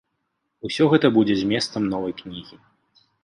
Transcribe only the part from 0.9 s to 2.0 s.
гэта будзе зместам